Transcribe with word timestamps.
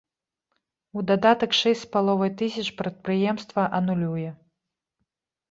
У 0.99 1.03
дадатак 1.11 1.51
шэсць 1.59 1.83
з 1.83 1.89
паловай 1.97 2.31
тысяч 2.41 2.65
прадпрыемства 2.81 3.67
анулюе. 3.83 4.29